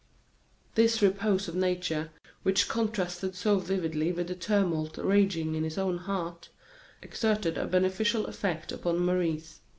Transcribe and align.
This 0.73 0.99
repose 1.03 1.47
of 1.47 1.53
nature, 1.53 2.09
which 2.41 2.67
contrasted 2.67 3.35
so 3.35 3.59
vividly 3.59 4.11
with 4.11 4.29
the 4.29 4.33
tumult 4.33 4.97
raging 4.97 5.53
in 5.53 5.63
his 5.63 5.77
own 5.77 5.99
heart, 5.99 6.49
exerted 7.03 7.55
a 7.55 7.67
beneficial 7.67 8.25
effect 8.25 8.71
upon 8.71 8.97
Maurice. 9.05 9.59